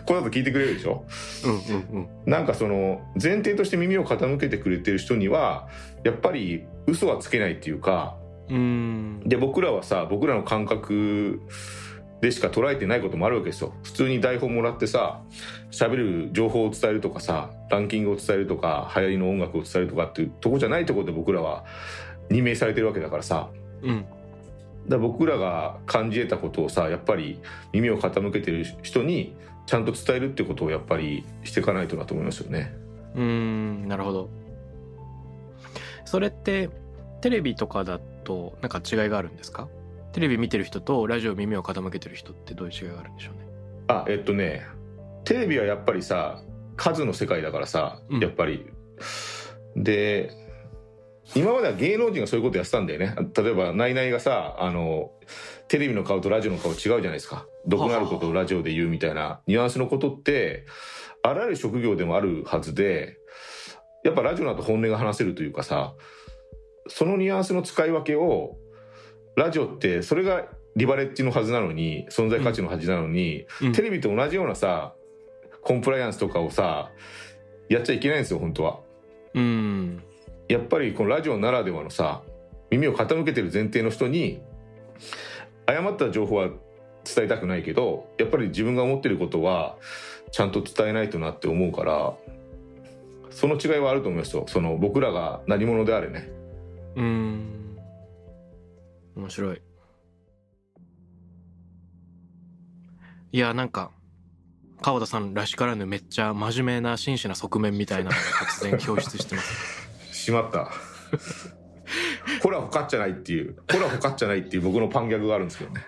[0.05, 1.05] これだと聞いてくれるでしょ？
[1.45, 1.61] うんうん
[1.93, 2.09] うん。
[2.27, 5.69] なんかその前提として耳を傾けてくれてる人には
[6.05, 8.17] やっぱり嘘はつけないっていうか
[8.49, 9.21] うん。
[9.25, 11.41] で僕らはさ僕らの感覚
[12.21, 13.73] でしか捉えてないこともあるわけですよ。
[13.83, 15.23] 普通に台本もらってさ
[15.71, 21.65] 喋る情報を伝えるとかさランキングを伝えるとか流行りの音楽を伝えるとかっていうとこじゃないところで僕らは
[22.31, 23.49] 任命されてるわけだからさ。
[23.83, 24.03] うん。
[24.03, 24.15] だか
[24.89, 27.41] ら僕らが感じ得たことをさやっぱり
[27.73, 32.75] 耳を傾けてる人にちゃんと伝えるってことをやっぱりしていかないとなと思いますよね。
[33.15, 34.31] うんなるほど。
[36.05, 36.71] それって
[37.21, 39.69] テレビとかだとなんか違いがあるんですか？
[40.13, 43.47] テレビ見てる人とラジオ耳を傾けてる人ってどういう違いがあるんでしょうね。
[43.89, 44.63] あえっとね
[45.25, 46.43] テレビはやっぱりさ
[46.77, 48.21] 数の世界だからさうん。
[48.21, 48.67] やっぱり、
[49.77, 50.31] で
[51.35, 53.15] 今までは芸能人がそういうことやってたんだよね。
[53.37, 55.13] 例えばナイナイがさあの
[55.69, 57.47] テレビの顔とラジオの顔違うじゃないですか。
[57.67, 60.67] 毒のあることをラジオで言うみたいなニュアンスのことって
[61.23, 63.19] あらゆる職業でもあるはずで
[64.03, 65.95] やっぱラジオだと本音が話せるというかさ
[66.89, 68.57] そのニュアンスの使い分けを
[69.37, 73.73] ラジオってそれがリバレッジのはずなのに存在価値のはずなのに、うん。
[73.73, 74.95] テレビと同じようなさ
[75.63, 76.91] コンプライアンスとかをさ
[77.69, 78.81] やっちゃいけないんですよ本当は。
[79.35, 80.03] うん。
[80.49, 82.23] やっぱりこのラジオならではのさ
[82.71, 84.41] 耳を傾けてる前提の人に
[85.67, 86.49] 誤った情報は
[87.05, 89.77] 伝えたくないけどやっぱり自分が思ってることは
[90.33, 92.15] ちゃんと伝えないとなって思うから
[93.31, 94.45] その違いはあると思いますよ。
[94.49, 96.31] その僕らが何者であれね。
[96.97, 97.70] うん
[99.21, 99.63] 面白い。
[103.33, 103.91] いやなんか
[104.83, 108.17] 川田さんらしからぬめっちゃ真面目な真摯な側面みたいなのが
[108.51, 109.89] 突然表出してます。
[110.13, 110.71] しまった。
[112.43, 113.55] これはほかっちゃないっていう。
[113.55, 115.85] これはほかっちゃないっていう僕のパンギャグがあるんですけどね。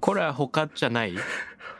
[0.00, 1.14] これは他じゃない？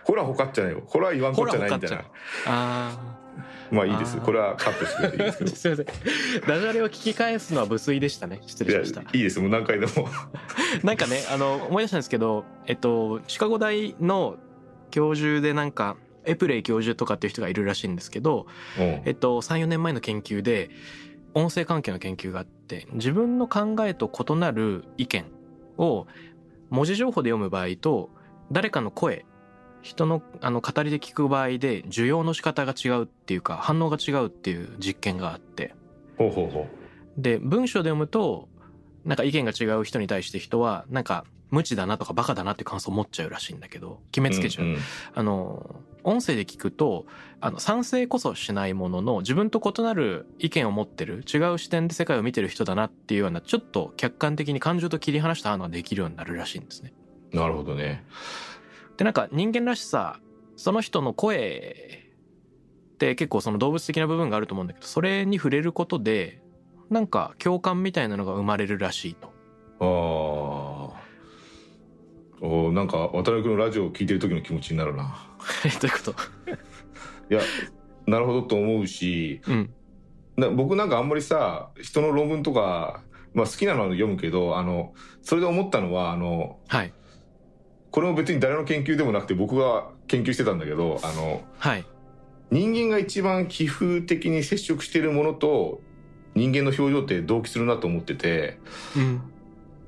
[0.04, 0.82] これはほかっちゃないよ。
[0.82, 1.96] これは言わんこっちゃないみたいな。
[1.96, 2.02] こ
[2.44, 3.21] れはほかっちあ
[3.70, 4.18] まあいいです。
[4.18, 5.50] これはカットしてくれていいですけど。
[5.56, 5.86] すいません。
[6.46, 8.40] ダジャレを聞き返すのは無粋でしたね。
[8.46, 9.00] 失礼しました。
[9.00, 9.40] いいです。
[9.40, 9.92] もう何回でも。
[10.84, 14.36] なんかねあの思い出したんですけどえっとシカゴ大の
[14.90, 18.46] 教授でなんかエプレイ教授とかっていう人がいるらしいんですけど、
[18.78, 18.84] うん。
[19.04, 20.70] えっと、34年前の研究で
[21.34, 25.24] 音声関係の研究があって自分の考えと異なる意見
[25.78, 26.06] を
[26.70, 28.10] 文字情報で読む場合と
[28.50, 29.24] 誰かの声
[29.82, 35.74] 人のあの語りで聞く場合で受容の仕方が違うっていうか反応が違うっていう実験があって。
[36.16, 36.66] ほうほうほ
[37.16, 38.48] で文章で読むと
[39.04, 44.78] なんか意見が違う人に対して人はなんか無知だなとかバカだなって感想を持っちゃうらしいんだけど決めつけちゃう、んん。
[45.14, 47.06] あの音声で聞くと
[47.40, 56.92] あの賛成こそしないものの自分と異なる意見を持ってる違う視点で世界を見てる人だなっていうようなちょっと客観的に感情と切り離した反応ができるようになるらしいんですね。
[57.32, 58.04] なるほどね
[58.96, 60.20] でなんか人間らしさ
[60.56, 62.02] その人の声
[62.94, 66.40] って結構その動物的な部分があると思うんだけどそれに触れることで
[66.90, 69.32] なんか共感みたいなのが生まれるらしいと。
[69.80, 71.02] ああ
[72.44, 75.16] おなんか渡辺君のラジオを聞いてる時の気持ちになるな。
[75.64, 76.14] え どういうこと？
[77.30, 77.40] いや
[78.06, 79.70] なるほどと思うしうん。
[80.36, 83.02] な僕なんかあんまりさ人の論文とか、
[83.32, 86.92] まあ、好きなのは読むけどあのそれで思ったのはあのはい
[87.92, 91.84] これも別に誰の研究でもなくて僕が研究してたんだけどあのはい。
[92.50, 95.80] 人間が一番寄付的に接触しているものと
[96.34, 98.58] 人間の表情って同期するなと思ってて
[98.96, 99.22] うん。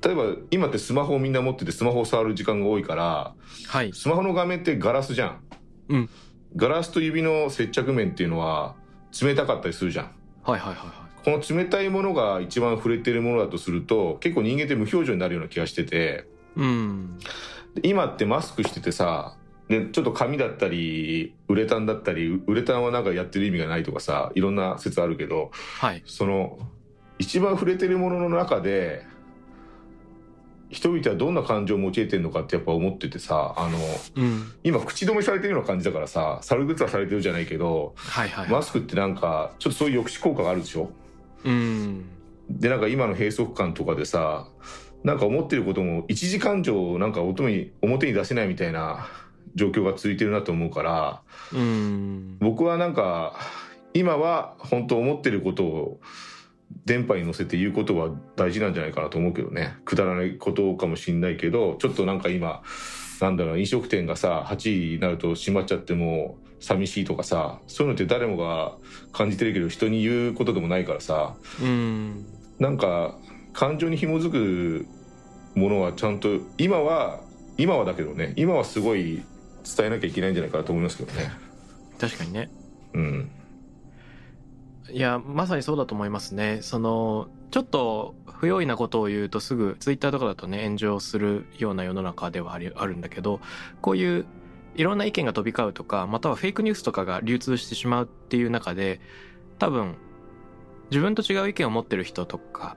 [0.01, 3.33] 例えば今ってスマホをみんな持っててスマホを触る時間が多いから
[3.67, 3.91] はい。
[3.91, 5.39] スマホの画面ってガラスじゃん、
[5.89, 6.09] うん。
[6.55, 8.75] ガラスと指の接着面っていうのは
[9.19, 10.11] 冷たかったりするじゃん。
[10.43, 17.17] はいはいはいはこの冷たいものが一番触れてるものだとすると結構人間って無表情になるような気がしてていうん。
[17.17, 17.25] で
[17.83, 19.35] 今ってマスクしててさ
[19.67, 26.03] でちょっと紙だったりウレタンだったりウレタンはなんかやってる意味がないとかさいろんな説あるけどはい。
[26.05, 26.59] その
[27.17, 29.05] 一番触れてるものの中で
[30.69, 33.77] 人々はどんな感情を持ち得てるのかってやっぱ思っててさあの
[34.15, 34.51] うん。
[34.63, 38.49] 今口止めされてるような感じだからさ猿グッズはされてるじゃないけどはいはい。
[38.49, 40.89] マスクってなんかちょっとそういう抑止効果があるでしょ？
[41.43, 42.05] うん。
[42.49, 44.47] でなんか今の閉塞感とかでさ
[45.05, 49.07] なんか思ってることも一時感情をなんか表に表に出せないみたいな
[49.53, 51.21] 状況が続いてるなと思うから
[51.53, 52.37] うん。
[52.39, 53.39] 僕はなんか
[53.93, 55.99] 今は本当思ってることを
[56.85, 59.77] 電波に乗せて言うことは大事なんじゃないかなと思うけどね。
[59.85, 62.63] くだらないことかもしんないけどちょっとなんか今
[63.21, 68.75] なんだろう飲食店がさ8時になると閉まっちゃっても寂しいとかさそういうのって誰もが
[69.11, 71.35] 感じてるけど人に言うことでもないからさ。
[71.61, 72.25] うん。
[72.57, 73.19] なんか
[73.55, 74.85] 感情に紐づく
[75.57, 77.21] ものはちゃんと今は
[77.57, 79.23] 今はだけどね今はすごい
[79.63, 81.31] 伝えなきゃいけないんじゃないかなと思いますけどね。
[81.97, 82.49] 確かにね。
[82.93, 83.31] うん。
[84.91, 86.59] いやまさにそうだと思いますね。
[86.61, 93.39] そのちょっと不用意なことを言うとすぐツイッターとかだとね炎上するような世の中ではありあるんだけど
[93.81, 94.25] こういう
[94.75, 98.99] いろんな意見が飛び交うとかまたはフェイクニュースとかが流通してしまうっていう中で
[99.57, 99.95] 多分
[100.91, 102.75] 自分と違う意見を持ってる人とか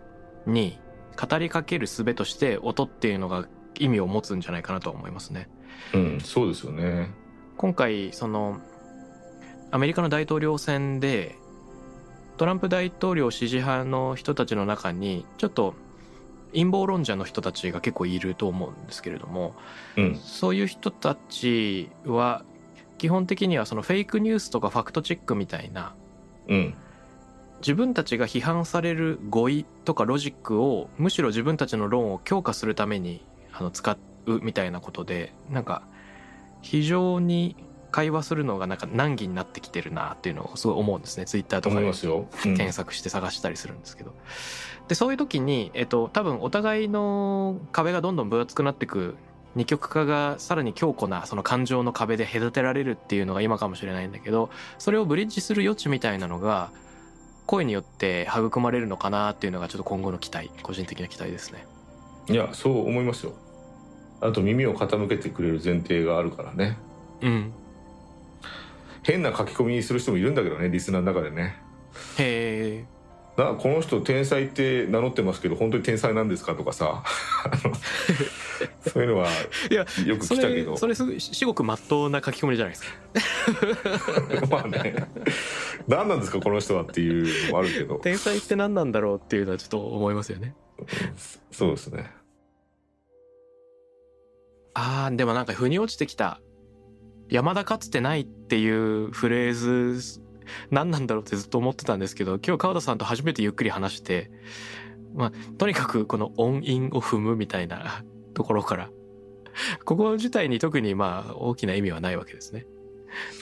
[0.48, 0.78] に
[1.16, 3.46] 語りかける術として音っていうのが
[3.78, 5.48] 意味を持つんじゃないかなと思いますね。
[5.94, 7.10] うんそうですよね。
[7.56, 8.60] 今回その
[9.70, 11.36] アメリカの大統領選で
[12.36, 15.74] トランプ大統領支持派の人たちの中にちょっと
[16.52, 19.54] 陰謀論者の人たちが結構いると思うんですけれども
[19.96, 20.16] うん。
[20.16, 22.44] そういう人たちは
[22.96, 25.94] 基本的にはそのフェイクニュースとかファクトチェックみたいな
[26.48, 26.74] うん
[27.60, 35.82] 自分たちが批判される語彙とかロジックをむしろ自分たちの論を強化するためにあの使うみたいなことでなんか
[36.62, 37.56] 非常に
[37.90, 41.24] 会話するのがなんか難儀になってきてるなっていうのをすごい思うんですね。
[41.24, 41.90] ツイッターとかで
[42.42, 44.12] 検索して探したりするんですけど。
[44.88, 49.16] でそういう時に、えっと、多分お互いの壁がどんどん分厚くなっていく
[49.54, 56.70] 二極化がさらに強固なその感情の壁で隔てられるっていうのが今かもしれないんだけどそれをブリッジする余地みたいなのが
[57.48, 61.66] 声によって育まれるのかなっていうのがちょっと今後の期待個人的な期待ですね。
[62.28, 63.32] いやそう思いますよ。
[64.20, 66.76] あと耳を傾けてくれる前提があるからね。
[67.22, 67.52] うん、
[69.02, 71.56] 変な書き込みする人もいるんだけどねリスナーの中でね。
[72.18, 72.97] へえ
[73.38, 77.04] なこの人天才って名乗ってますけど本当に天才なんですかとかさ
[78.88, 79.28] そういうのは
[79.70, 80.72] いやよくそ来たけど。
[80.72, 84.46] れそれすご至極まっとうな書き込みじゃないですか。
[84.50, 85.08] まあね。
[85.86, 87.96] 何なんですかこの人はっていうのもあるけど。
[87.96, 90.54] 天才って何なんだろうっていうのはちょっと思いますよね。
[91.50, 92.10] そうですね。
[94.74, 96.40] あーでもなんか腑に落ちてきた。
[97.28, 100.20] 山田かつてないっていうフレーズ
[100.70, 104.30] 何なんだろうってずっと思ってたんですけど今日川田さんと初めてゆっくり話して
[105.14, 108.90] まあとにかくこの音韻を踏むみたいな ところから
[109.84, 112.66] ここ自体に特にまあ大きな意味はないわけですね。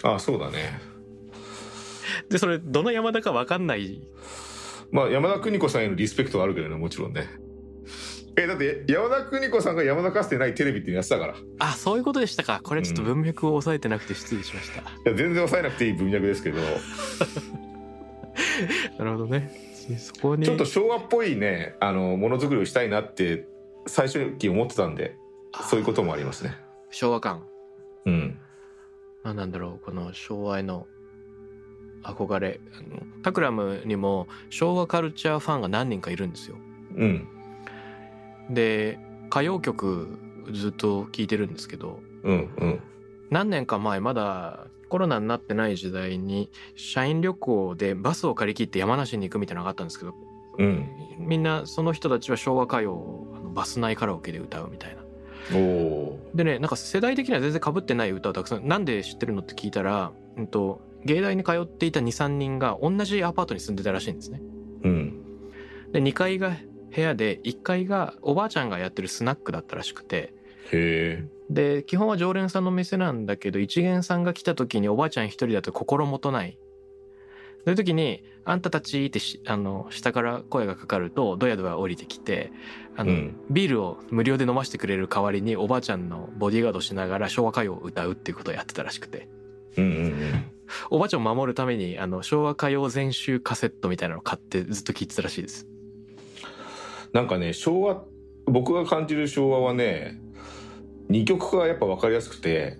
[0.02, 0.80] ああそうだね。
[2.30, 4.00] でそれどの山田か分かんない。
[4.90, 7.28] まあ山田邦子さんへのリスペクトはあるけどねもちろんね
[8.38, 11.32] えだって山田邦子さんが山田かつてないテレビってやってたから。
[11.34, 12.60] いあそういうことでしたか。
[12.62, 14.82] これちょっと文脈を押さえてなくて失礼しました。
[15.10, 16.60] や全然抑えなくていい文脈ですけど。
[18.98, 19.50] なるほどね。
[19.98, 20.44] そこに。
[20.44, 23.46] ちょっと昭和っぽいねあのものづくりをしたいなって
[23.86, 25.16] 最初に思ってたんで
[25.70, 26.54] そういうこともありますね。
[26.90, 27.42] 昭和感。
[28.04, 28.38] うん。
[29.24, 30.86] 何なんだろうこの昭和への
[32.02, 32.60] 憧れ。
[32.78, 36.56] あのタクラムにも昭和カルチャーファンが何人かいるんですよ。
[36.96, 37.28] うん
[38.50, 38.98] で
[39.30, 40.18] 歌謡曲
[40.52, 42.80] ずっと聴いてるんですけどうんうん。
[43.30, 50.14] 何年か前まだコロナになってない時代に社員旅行でバスを借り切って山梨に行くみたいなのがあったんですけど
[50.58, 50.86] うん。
[51.18, 55.02] みんなその人たちは昭和歌謡をあのバス内カラオケで歌うみたいな。
[56.34, 64.40] でねなんか世代的には全然被ってない歌をたくさんなんで知ってるのって聞いたら、うん、と芸大に通っていた23人が同じアパートに住んでたらしいんですね。
[64.82, 65.22] うん。
[65.92, 66.56] で2階が
[66.96, 70.32] 部屋で1階がおばあちゃんがやってるスナックだったらしくて。
[71.48, 76.58] で基本は常連さんの店なんだけど一元さんが来た時におばあちゃん一人だと心もとない。
[77.64, 82.50] そういう時に「あんたたち」ってしあの下から声がかかるとドヤドヤ降りてきて
[82.96, 83.36] あの、うん。
[83.50, 89.28] ビールを無料で飲ませてくれる代わりにおばあちゃんのボディーガードしながら昭和歌謡を歌うっていうことをやってたらしくて。
[89.76, 90.44] うんうんうん。
[90.90, 95.68] おばあちゃんを守るためにあの昭和歌謡全集カセットみたいなのを買ってずっと聴いてたらしいです。
[97.12, 98.02] なんかね昭和
[98.46, 100.18] 僕が感じる昭和はね
[101.08, 102.78] 二極化がやっぱ分かりやすくて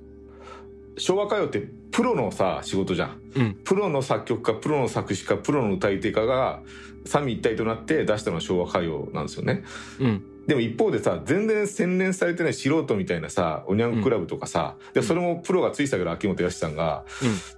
[0.98, 3.20] 昭和歌謡ってプロのさ仕事じゃん。
[3.34, 3.54] うん。
[3.64, 6.60] プロの作曲家プロの作詞家プロの歌い手家が
[7.04, 9.64] 三位一体となって出したのが昭和歌謡なんですよね。
[10.00, 10.46] うん。
[10.46, 17.04] でも一方でさ全然洗練されてない素人みたいなさおにゃんこクラブとかさ、でそれもプロがついてたけど秋元康さんが。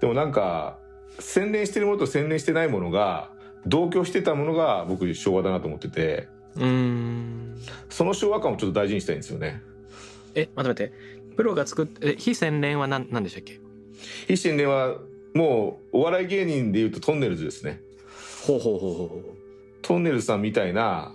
[0.01, 0.79] でもなんか
[1.19, 3.31] 洗練してるものと洗練してないものが
[3.67, 6.29] 同居してたものが僕昭和だなと思ってて
[6.59, 7.59] うーん。
[7.89, 9.63] その昭和感をちょっと大事にしたいんですよね。
[10.35, 10.93] え待って待って。
[11.37, 13.61] プロが作ってえ非洗練は何何でしたっけ？
[14.29, 14.99] 一心では
[15.35, 17.81] もうお笑い芸人でいうとトンネルズですね。
[18.47, 19.37] ほうほうほうほう
[19.83, 21.13] トンネルズさんみたいな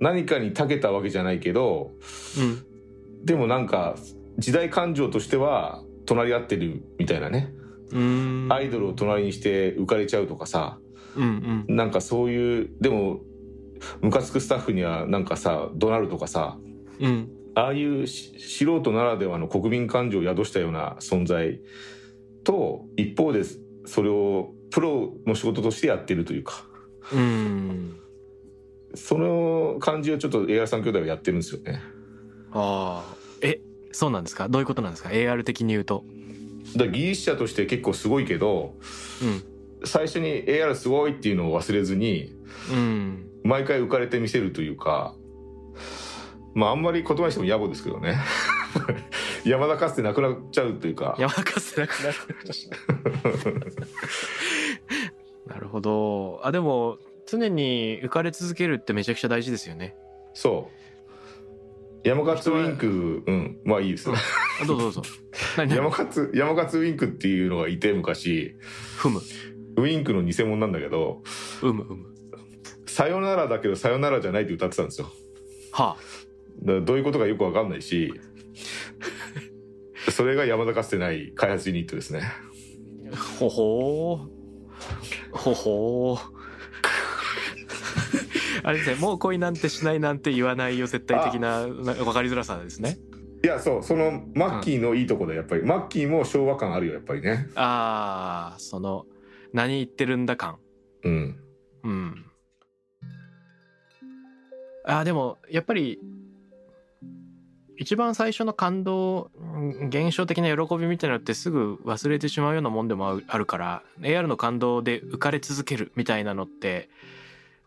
[0.00, 1.92] 何かに長けたわけじゃないけど
[2.38, 2.64] うん。
[3.24, 3.96] でもなんか
[4.38, 7.52] 時代感情としては隣り合ってるみたいなね、
[8.50, 10.78] アイドルを隣にして浮かれちゃうとかさ。
[11.16, 11.76] うんうん。
[11.76, 13.20] なんかそういうでも
[14.00, 16.58] ムカつくスタッフにはなんかさ怒鳴るとかさ
[17.00, 17.28] うん。
[17.54, 21.60] ああいうし素人ならではの国民感情を宿したような存在
[22.44, 23.42] と一方で
[23.86, 26.64] それをプロの仕事としてやってるというか。
[27.12, 27.96] うん。
[28.94, 31.80] その感じをちょっと AR 三兄弟はやってるんですよね。
[32.52, 33.60] ああえ
[33.92, 34.48] そうなんですか？
[34.48, 36.04] どういうことなんですか？AR 的に言うと。
[36.76, 38.74] だ技術者として結構すごいけど
[39.22, 39.86] うん。
[39.86, 42.34] 最初に AR すごいっていうのを忘れずに
[42.72, 45.14] うん毎回浮かれてみせるというか
[46.56, 48.18] まああんまり言葉にしても野暮ですけどね。
[49.44, 51.14] 山田かつてなくなっちゃうというか。
[51.18, 52.16] 山中せなくなる
[55.46, 56.40] なるほど。
[56.42, 59.94] あでも常に浮かれ続けるってめちゃくちゃ大事ですよね。
[60.32, 60.70] そ
[62.04, 62.08] う。
[62.08, 63.58] 山勝ウインクうん。
[63.64, 64.08] まあいいです。
[64.10, 65.02] あどうぞどうぞ。
[65.58, 68.56] 山勝山勝ウインクっていうのがいて昔。
[68.96, 69.20] ふむ。
[69.76, 71.22] ウインクの偽物なんだけど。
[71.62, 72.15] うむうむ
[72.96, 75.10] 「さよならだけどさよならじゃない」って歌ってたんですよ。
[75.70, 75.98] は
[76.62, 78.18] だからどういうことかよくわかんないし
[80.10, 82.22] それが山田かつてない開発ユニットですね。
[83.12, 84.28] あほほー。
[85.30, 86.20] ほほー。
[88.62, 92.96] あれですねもう恋なんてしないなんて言わないよ絶対的なな分かりづらさですね。
[93.44, 97.50] いやそうそのマッキーのいいとこだやっぱりマッキーも昭和感あるよやっぱりね。
[97.56, 99.04] ああその
[99.52, 100.56] 何言ってるんだ感。
[101.04, 101.36] うん。
[101.84, 102.25] うん
[104.86, 105.98] あーでもやっぱり
[107.78, 116.88] 一番最初の感動うん現象的な喜びみたいなのってすぐ忘れてしまうようなもんでもあるあるから AR の感動で浮かれ続けるみたいなのって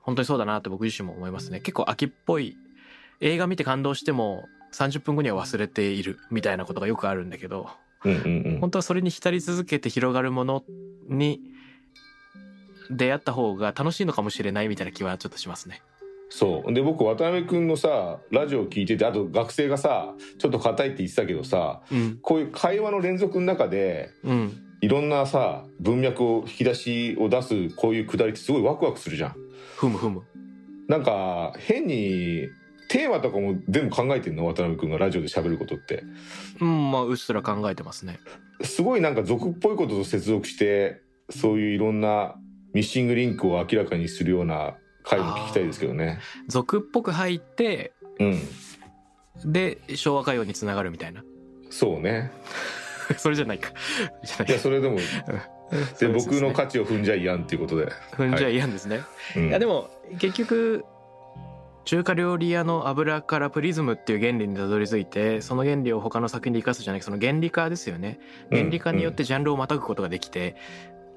[0.02, 2.58] 本当にそうだなって僕自身も思いますね結構秋っぽい
[3.20, 7.70] 映画見て感動しても30分後には忘れているみたいなことがよくあるんだけど
[8.06, 10.64] うんうんうん本当はそれに浸り続けて広がるもの
[11.10, 11.42] に
[12.90, 15.82] 出会った方が楽しいのかもしれないみたいな気はちょっとしますね。
[16.30, 16.74] そう。
[16.74, 29.36] で僕渡辺君のさラジオ聞いててあと学生がさちょっと硬いって言ってたけどさうん、こういう会話の連続の中でうん、いろんなさ文脈を引き出しを出すこういうくだりってすごいワクワクするじゃん。
[29.76, 30.22] ふむふむ。
[30.88, 32.48] なんか変に
[32.90, 34.46] テーマとかも全部考えてんの？
[34.46, 36.04] 渡辺君がラジオで喋ることって。
[36.60, 38.20] うん、まあうっすら考えてますね。
[38.62, 42.36] すごいなんか俗っぽいことと接続してそういういろんな
[42.74, 44.76] ミッシングリンクを明らかにするような
[45.10, 46.20] 回も聞きたいですけどね。
[46.48, 48.40] 俗っぽく入ってうん。
[49.46, 51.24] で昭和歌謡につながるみたいな。
[51.70, 52.32] そうね。
[53.18, 53.70] それじゃないか。
[53.70, 54.50] い。
[54.50, 56.14] いやそれでもでね。
[56.14, 59.02] 僕の価値を踏んじゃいやんっていうことで、踏んじゃ嫌んですね。
[59.36, 59.48] うん。
[59.50, 59.90] いやでも
[60.20, 60.84] 結局
[61.86, 68.20] 中華料理屋の油からプリズムっていう原理にたどり着いてその原理を他の作品で生かすじゃなくてその原理化ですよね。
[68.52, 70.56] 原理化によってジャンルをまたぐことができて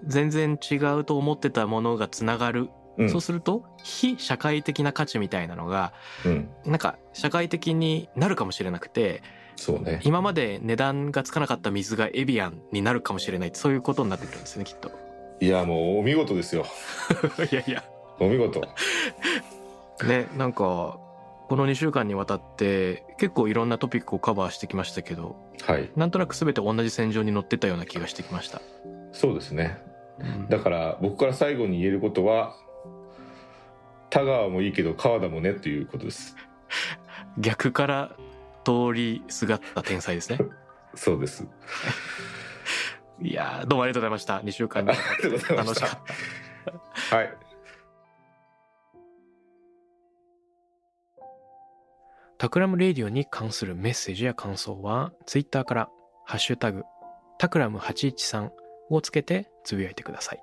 [0.05, 3.11] 全然違うと思ってたものがつながる、うん。
[3.11, 5.93] そうすると非社会的な価値みたいなのが
[6.25, 6.51] うん。
[6.65, 9.23] なんか社会的になるかもしれなくて
[9.57, 10.01] そうね。
[10.05, 14.91] 今まで値段がつかなかった水がエビアンになるかもしれないそういうことになってくるんですねきっと。
[15.41, 16.67] いやもうお見事ですよ。
[17.51, 17.85] いやいや。
[18.21, 18.61] お見事。
[20.05, 20.99] ねなんか
[21.49, 25.91] この2週間にわたって結構いろんなトピックをカバーしてきましたけどはい。
[25.97, 28.63] なんとなく全て同じ戦場に乗ってたような気がしてきました、
[29.13, 29.79] そうですね。
[30.19, 30.49] うん。
[30.49, 32.57] だから僕から最後に言えることは
[34.13, 36.37] 田川もいいけど川田もねっていうことです。
[37.39, 38.15] 逆から
[38.63, 40.39] 通りすがった天才ですね。
[40.95, 41.47] そうです。
[43.23, 44.41] いやーどうもありがとうございました。
[44.41, 45.91] 2週間楽しかっ
[47.09, 47.17] た。
[47.17, 47.35] はい。
[52.37, 55.89] Takram Radio に関するメッセージや感想は、ツイッターから、
[56.27, 56.83] ハッシュタグ、
[57.39, 58.51] タクラム813
[58.91, 60.43] をつけてつぶやいてください。